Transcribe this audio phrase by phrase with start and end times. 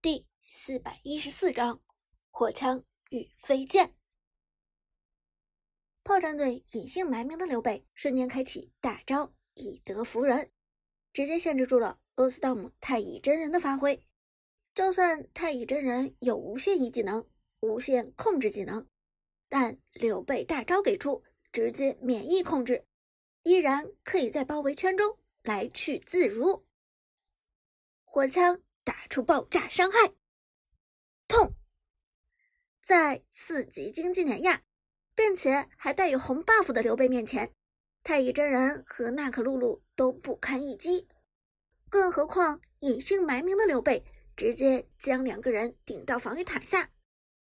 [0.00, 1.80] 第四百一十四章
[2.30, 3.96] 火枪与飞剑。
[6.04, 10.52] 炮战队隐姓埋名的刘备瞬间开启大招以德服人，
[11.12, 14.06] 直接限制住了阿斯道姆太乙真人的发挥。
[14.72, 17.28] 就算太乙真人有无限一技能、
[17.58, 18.88] 无限控制技能，
[19.48, 22.86] 但刘备大招给出，直接免疫控制，
[23.42, 26.64] 依然可以在包围圈中来去自如。
[28.04, 28.62] 火枪。
[28.88, 30.14] 打出爆炸伤害，
[31.26, 31.54] 痛！
[32.82, 34.62] 在四级经济碾压，
[35.14, 37.54] 并且还带有红 buff 的刘备面前，
[38.02, 41.06] 太乙真人和娜可露露都不堪一击。
[41.90, 46.90] 更何况隐姓埋名的刘备，直接将两个人顶到防御塔下。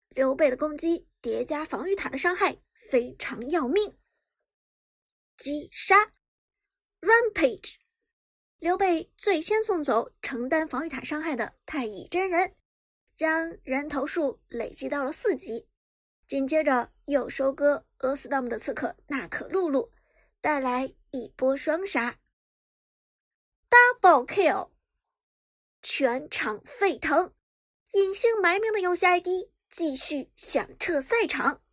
[0.09, 3.97] 刘备的攻击叠加防御塔的伤害，非常要命。
[5.37, 6.11] 击杀
[6.99, 7.75] ，rampage。
[8.59, 12.55] 刘备最先送走承担防御塔伤害的太乙真人，
[13.15, 15.69] 将人头数累积到了四级。
[16.27, 19.91] 紧接着又收割阿斯道姆的刺客娜可露露，
[20.41, 22.19] 带来一波双杀
[23.69, 24.71] ，double kill，
[25.81, 27.33] 全场沸腾。
[27.93, 29.27] 隐姓埋名的游戏 ID
[29.71, 31.63] 继续响彻赛场。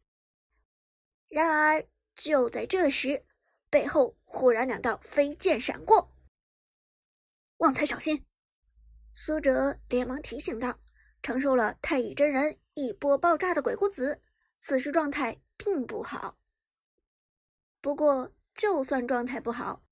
[1.29, 3.27] 然而就在这时，
[3.69, 6.16] 背后忽然两道飞剑闪过。
[7.59, 8.23] 旺财小心！
[9.15, 10.79] 苏哲连忙提醒道
[11.23, 14.21] ：“承受了太乙真人一波爆炸的鬼谷子，
[14.59, 16.37] 此时状态并不好。
[17.81, 19.83] 不过，就算状态不好，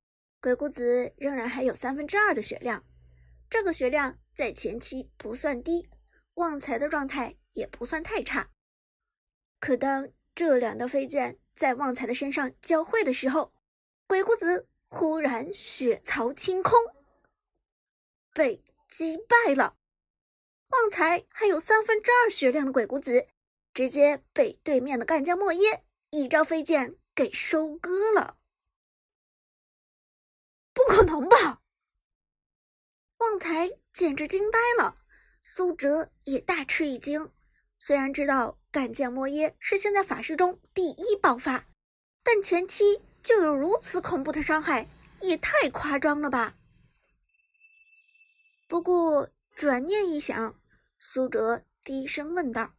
[0.43, 2.85] 鬼谷子仍然还有三分之二的血量。
[3.49, 5.89] 这个血量在前期不算低，
[6.35, 8.51] 旺财的状态也不算太差。
[9.59, 13.55] 可当这两道飞剑在旺财的身上交汇的时候，
[14.07, 16.79] 鬼谷子忽然血槽清空。”
[18.35, 19.77] 被击败了，
[20.69, 23.29] 旺财还有三分之二血量的鬼谷子，
[23.73, 28.37] 直接被对面的干将莫耶一招飞剑给收割了。
[30.73, 31.63] 不可能吧！
[33.19, 34.97] 旺财简直惊呆了，
[35.41, 37.31] 苏哲也大吃一惊。
[37.79, 41.69] 虽然知道干将莫耶是现在法师中第一爆发，
[42.25, 44.89] 但前期就有如此恐怖的伤害，
[45.21, 46.57] 也太夸张了吧！
[48.67, 50.61] 不过转念一想，
[50.99, 52.75] 苏哲低声问道：“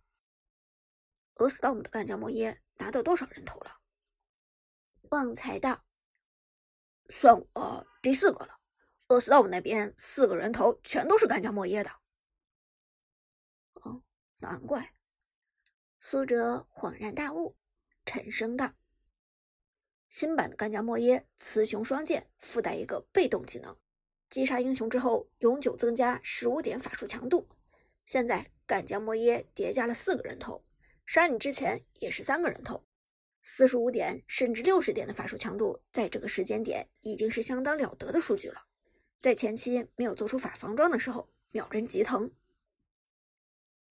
[1.35, 3.79] 俄斯道姆的干将莫耶拿到多少人头了？”
[5.11, 5.85] 旺财道
[7.09, 8.59] ：“算我第四个了。
[9.09, 11.91] 俄斯道姆那边四个人头全都是干将莫耶的。”
[13.83, 14.01] 哦，
[14.37, 14.95] 难怪。
[15.99, 17.55] 苏哲恍然大悟，
[18.05, 18.73] 沉声道
[20.09, 23.77] ：“新版的干将莫耶雌雄双剑附带一个被动技能。”
[24.35, 27.47] 击杀英雄之后，永久增加十五点法术强度。
[28.05, 30.65] 现在干将莫耶叠加了四个人头，
[31.05, 32.83] 杀你之前也是三个人头，
[33.41, 38.63] 四十五点甚至六十点的法术强度，在这个时间点已经是相当了得的数据了。
[39.21, 42.29] 在前期没有做出法防装的时候，秒人极疼。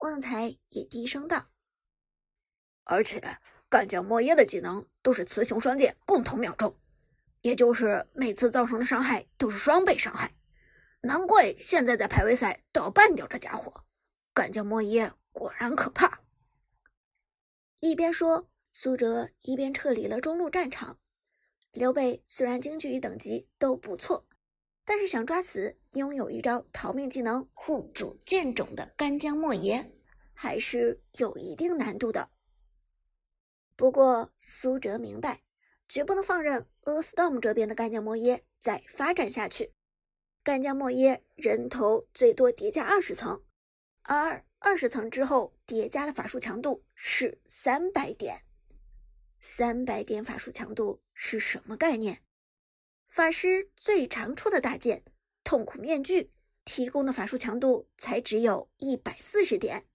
[0.00, 1.49] 旺财也低声道
[2.84, 3.38] ：“而且
[3.71, 6.76] 干将莫耶的技能都是雌雄双剑共同秒中。”
[7.44, 10.34] 也就是每次造成的伤害都是双倍伤害，
[11.03, 13.84] 难怪现在在排位赛都要办掉这家伙。
[14.32, 16.22] 干将莫邪果然可怕。
[17.81, 20.99] 一边说，苏哲一边撤离了中路战场。
[21.71, 24.26] 刘备虽然经济与等级都不错，
[24.87, 29.93] 但是想抓死拥有一招逃命技能护主剑种的干将莫邪，
[30.32, 32.31] 还是有一定难度的。
[33.76, 35.43] 不过苏哲明白。
[35.88, 39.72] 绝不能放任阿斯道姆这边的干将莫耶再发展下去。
[40.42, 43.42] 干将莫耶人头最多叠加二十层，
[44.02, 48.42] 而二十层之后叠加的法术强度是三百点。
[49.40, 52.20] 三百点法术强度是什么概念？
[53.06, 55.04] 法师最常出的大剑
[55.44, 56.30] 痛苦面具
[56.64, 59.87] 提供的法术强度才只有一百四十点，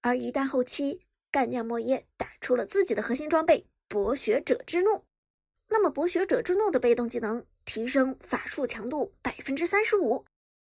[0.00, 5.05] 而一旦后期干将莫耶打出了自己的核心装备博学者之怒。
[5.68, 10.24] 那么，博学者之怒的被动技能提升法术强度百分之三十五，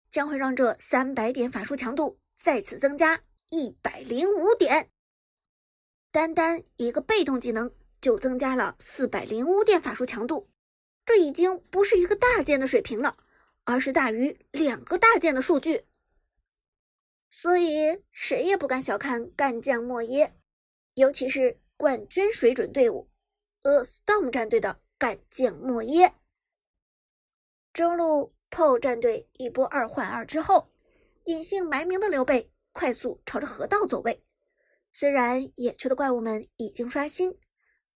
[0.09, 4.89] 将会让这三百点法术强度再次增加一百零五点。
[6.11, 7.71] 单单一个被动技能
[8.01, 10.49] 就增加了四百零五点法术强度，
[11.05, 13.15] 这已经不是一个大件的水平了，
[13.65, 15.85] 而是大于两个大件的数据。
[17.29, 20.33] 所以，谁也不敢小看干将莫邪，
[20.95, 23.09] 尤其是冠军水准队伍
[23.61, 24.81] ——，A storm 战队的。
[24.97, 26.15] 干将莫邪，
[27.71, 30.71] 中路炮战队一波二换二之后，
[31.25, 34.23] 隐姓埋名的刘备快速朝着河道走位。
[34.93, 37.37] 虽然野区的怪物们已经刷新，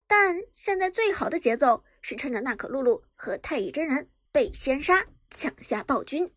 [0.06, 6.34] 但现在最好的节奏是趁着娜可露露和太乙真人被先杀，抢下暴君。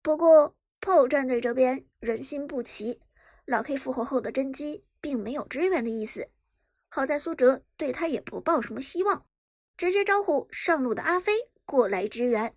[0.00, 3.00] 不过炮战队这边人心不齐，
[3.46, 6.30] 老 K 复活后的真姬并没有支援的意思。
[6.94, 9.26] 好在苏哲对他也不抱什么希望，
[9.76, 11.32] 直接招呼上路的阿飞
[11.64, 12.54] 过来支援。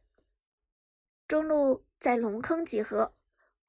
[1.28, 3.16] 中路在龙坑集合，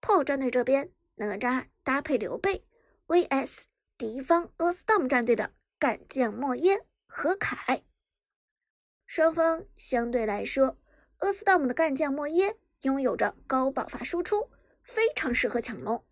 [0.02, 2.66] 炮战队这边哪吒搭配刘备
[3.06, 3.62] vs
[3.96, 7.82] 敌方 a storm 战队的干将莫耶和凯。
[9.06, 10.76] 双方相对来说
[11.20, 12.58] a storm 的干将莫耶。
[12.82, 14.50] 拥有着高爆发输出，
[14.82, 16.04] 非常适合抢龙，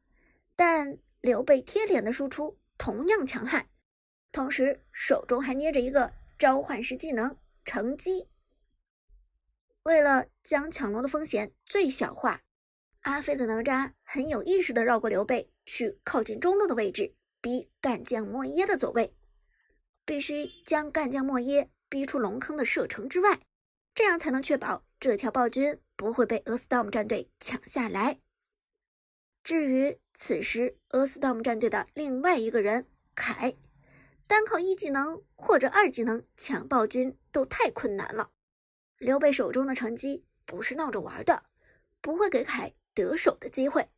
[0.57, 3.69] 但刘备贴脸的输出同样强悍，
[4.37, 8.29] 同时手中还捏着一个召唤师技能乘机。
[9.85, 12.43] 为了将抢龙的风险最小化，
[13.01, 19.17] 阿飞的哪吒很有意识的绕过刘备，去靠近中路的位置，逼干将莫耶的走位，
[20.05, 23.41] 必须将干将莫耶逼出龙坑的射程之外，
[23.95, 25.81] 这样才能确保这条暴君。
[25.97, 28.21] 不会被 A Storm 战队抢下来。
[29.43, 33.57] 至于此时 A Storm 战队的另外一个人凯，
[34.27, 38.33] 单靠一技能或者二技能抢暴君都太困难了。
[38.99, 41.45] 刘备手中的成绩不是闹着玩的，
[42.01, 43.89] 不会给凯得手的机会。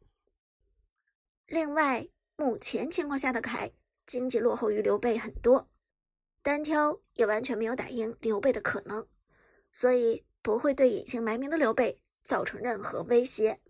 [1.46, 3.72] 另外，目前情况下的凯
[4.06, 5.70] 经济落后于刘备很多，
[6.42, 9.06] 单挑也完全没有打赢刘备的可能，
[9.72, 10.24] 所以。
[10.40, 13.60] 不会对隐姓埋名的刘备造成任何威胁。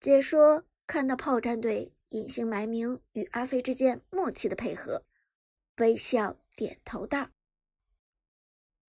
[0.00, 5.04] 解说看到炮战队隐姓埋名与阿飞之间默契的配合，
[5.78, 7.30] 微笑点头道：“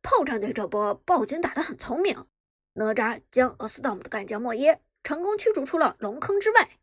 [0.03, 2.27] 炮战队这波暴君打得很聪明，
[2.73, 6.77] 哪吒将 A Storm 的干将莫耶成功驱逐出了龙坑之外。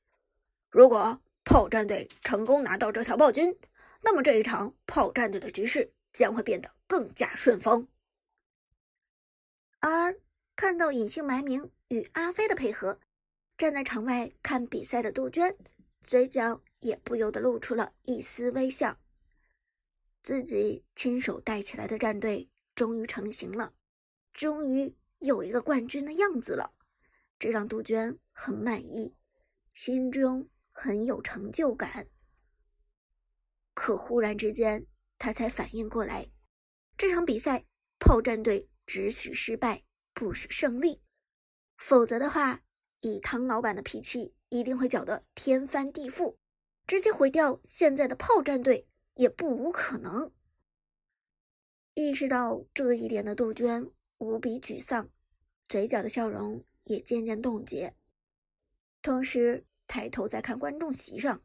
[0.70, 3.56] 如果炮战队成功拿到这条暴君，
[4.02, 7.86] 那么这一场炮战队的局势将会变得更加顺风。”
[9.78, 10.19] 而
[10.56, 12.98] 看到隐姓埋名与阿飞的配合，
[13.56, 15.56] 站在场外看比赛的杜鹃，
[16.04, 19.00] 嘴角也不由得露出了一丝微笑。
[20.22, 23.74] 自己亲手带起来的战队终于成型了，
[24.32, 26.74] 终于有一个冠军的样子了，
[27.38, 29.16] 这让杜鹃很满意，
[29.72, 32.08] 心中很有成就感。
[33.74, 34.86] 可忽然之间，
[35.18, 36.30] 他才反应过来，
[36.96, 37.64] 这场比赛
[37.98, 38.68] 炮战队。
[38.86, 41.00] 只许失败，不许胜利，
[41.78, 42.60] 否则的话，
[43.00, 46.36] 以汤老板的脾气，一定会搅得天翻地覆，
[46.86, 50.32] 直接毁掉现在的炮战队也不无可能。
[51.94, 55.10] 意识到这一点的杜鹃无比沮丧，
[55.68, 57.94] 嘴角的笑容也渐渐冻结，
[59.02, 61.42] 同时抬头再看观众席上，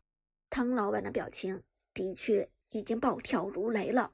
[0.50, 1.63] 汤老板的表情
[1.94, 4.13] 的确已经暴跳如雷了。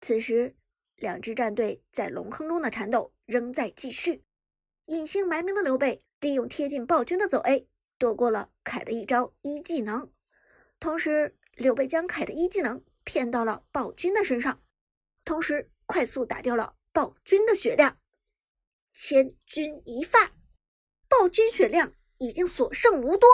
[0.00, 0.54] 此时。
[0.96, 4.22] 两支战队在龙坑中的缠斗仍在继续。
[4.84, 10.10] 隐姓埋名的刘备利用贴近暴君的走 A，躲过了凯的一招一技能。
[10.80, 14.62] 同时，刘备将凯的一技能骗到了暴君的身上，
[15.24, 17.98] 同时快速打掉了暴君的血量。
[18.94, 20.32] 千钧一发，
[21.08, 23.28] 暴君血量已经所剩无多。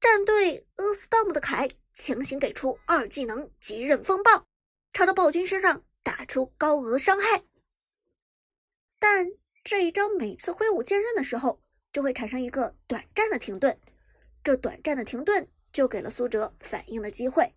[0.00, 4.46] 战队 A Storm 的凯强行给出二技能极刃风暴，
[4.94, 5.84] 朝着暴君身上。
[6.04, 7.44] 打出高额伤害，
[8.98, 9.26] 但
[9.64, 11.58] 这一招每次挥舞剑刃的时候，
[11.90, 13.80] 就会产生一个短暂的停顿。
[14.44, 17.54] 这短暂的停顿就给了苏哲反应的机会。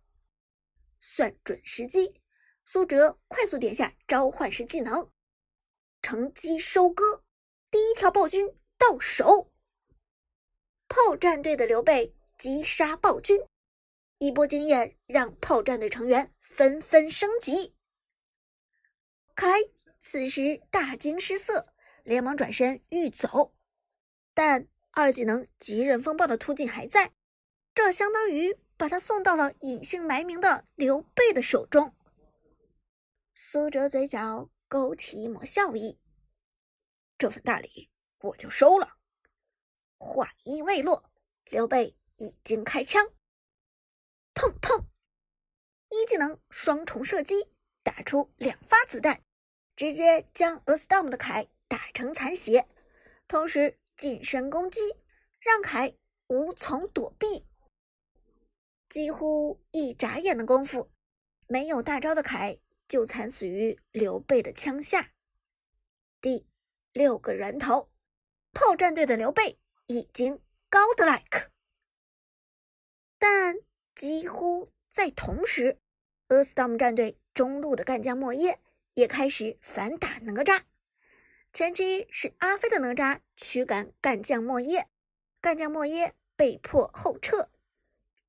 [0.99, 2.21] 算准时机，
[2.63, 5.11] 苏哲快速点下召唤师技能，
[6.01, 7.23] 乘机收割，
[7.69, 9.51] 第一条暴君到手。
[10.87, 13.45] 炮战队的刘备击杀暴君，
[14.19, 17.75] 一波经验让炮战队成员纷纷升级。
[19.35, 19.49] 凯
[19.99, 21.67] 此时大惊失色，
[22.07, 23.53] 连忙转身欲走，
[24.33, 27.11] 但二技能极刃风暴的突进还在，
[27.75, 31.93] 这相当于把他送到了隐姓埋名的刘备的手中。
[33.35, 35.99] 苏哲嘴角勾起一抹笑意，
[37.17, 37.89] 这份大礼
[38.21, 38.95] 我就收了。
[39.97, 41.11] 话音未落，
[41.43, 43.05] 刘备已经开枪，
[44.33, 44.85] 砰砰，
[45.89, 47.49] 一技能双重射击，
[47.83, 49.21] 打出两发子弹。
[49.75, 52.67] 直接将 A Storm 的凯打成残血，
[53.27, 54.79] 同时近身攻击，
[55.39, 55.95] 让凯
[56.27, 57.45] 无从躲避。
[58.89, 60.89] 几乎一眨眼的功夫，
[61.47, 62.57] 没有大招的凯
[62.87, 65.11] 就惨死于刘备的枪下。
[66.21, 66.47] 第
[66.93, 67.89] 六个人头，
[68.53, 71.49] 炮战队的刘备已经 godlike，
[73.19, 73.57] 但
[73.93, 75.79] 几乎在同时，
[76.29, 78.59] 阿斯达姆战队中路的干将莫邪
[78.93, 80.63] 也开始反打哪吒。
[81.53, 84.87] 前期是阿飞的哪吒驱赶干将莫邪，
[85.41, 87.49] 干将莫邪被迫后撤，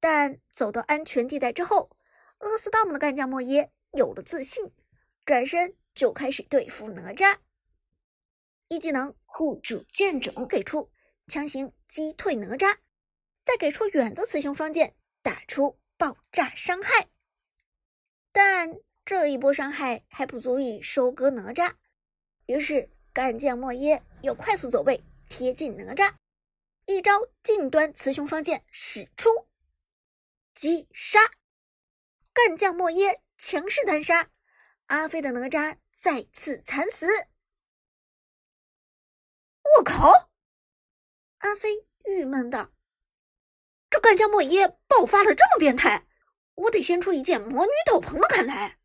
[0.01, 1.91] 但走到安全地带之后，
[2.39, 4.73] 阿斯达姆的干将莫邪有了自信，
[5.27, 7.39] 转身就开始对付哪吒。
[8.69, 10.91] 一技能护主剑种给出，
[11.27, 12.79] 强行击退哪吒，
[13.43, 17.09] 再给出远的雌雄双剑，打出爆炸伤害。
[18.33, 21.75] 但这一波伤害还不足以收割哪吒，
[22.47, 26.15] 于是干将莫耶又快速走位贴近哪吒，
[26.87, 29.49] 一招近端雌雄双剑使出，
[30.55, 31.19] 击杀。
[32.33, 34.31] 干将莫耶强势单杀，
[34.87, 37.09] 阿飞的哪吒再次惨死。
[39.65, 40.31] 我靠！
[41.39, 42.71] 阿飞郁闷道
[43.91, 46.07] ：“这干将莫耶爆发的这么变态，
[46.55, 48.29] 我得先出一件魔女斗篷了。
[48.29, 48.79] 看来，